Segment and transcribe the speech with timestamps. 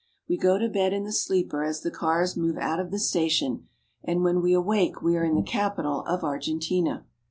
[0.27, 3.67] We go to bed in the sleeper as the cars move out of the station,
[4.03, 7.05] and when we awake we are in the capital of Argentina.